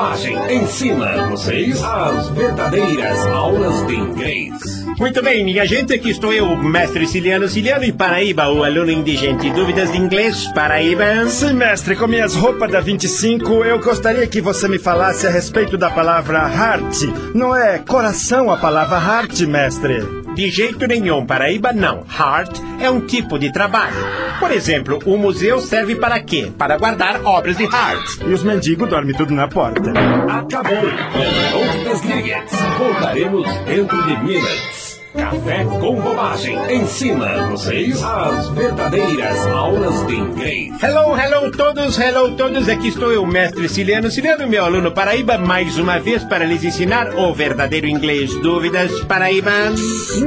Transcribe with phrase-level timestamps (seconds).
[0.00, 0.62] Bobagem.
[0.62, 4.80] Ensina vocês as verdadeiras aulas de inglês.
[4.98, 9.50] Muito bem, minha gente, aqui estou eu, mestre Ciliano Ciliano e Paraíba, o aluno indigente.
[9.50, 11.26] Dúvidas de inglês, Paraíba?
[11.28, 15.76] Sim, mestre, com minhas roupas da 25, eu gostaria que você me falasse a respeito
[15.76, 17.04] da palavra heart.
[17.34, 20.19] Não é coração a palavra heart, mestre?
[20.34, 22.04] De jeito nenhum, Paraíba não.
[22.18, 23.96] Heart é um tipo de trabalho.
[24.38, 26.50] Por exemplo, o museu serve para quê?
[26.56, 28.20] Para guardar obras de arte.
[28.26, 29.90] E os mendigos dormem tudo na porta.
[29.90, 30.82] Acabou.
[30.82, 32.34] Não desligue.
[32.78, 34.79] Voltaremos dentro de minutos.
[35.14, 36.56] Café com bobagem.
[36.72, 40.82] Ensina vocês as verdadeiras aulas de inglês.
[40.82, 42.68] Hello, hello todos, hello todos.
[42.68, 47.18] Aqui estou eu, mestre Ciliano Ciliano, meu aluno Paraíba, mais uma vez para lhes ensinar
[47.18, 48.32] o verdadeiro inglês.
[48.36, 49.50] Dúvidas, Paraíba?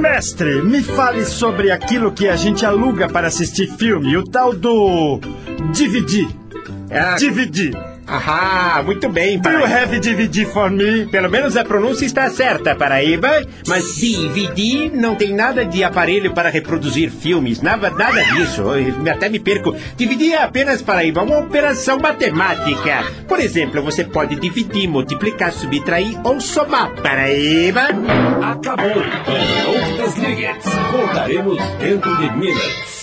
[0.02, 5.20] Mestre, me fale sobre aquilo que a gente aluga para assistir filme, o tal do
[5.74, 6.28] DVD.
[6.92, 7.93] Ah, DVD.
[8.06, 11.06] Ahá, muito bem, Do you have DVD for me?
[11.08, 13.30] Pelo menos a pronúncia está certa, Paraíba.
[13.68, 17.62] Mas DVD não tem nada de aparelho para reproduzir filmes.
[17.62, 18.62] Nada, nada disso.
[18.62, 19.76] Eu até me perco.
[19.98, 23.04] DVD é apenas, Paraíba, uma operação matemática.
[23.28, 26.92] Por exemplo, você pode dividir, multiplicar, subtrair ou somar.
[27.02, 27.88] Paraíba.
[28.42, 28.90] Acabou.
[28.90, 30.48] Não desligue.
[30.92, 33.03] Voltaremos dentro de minutos.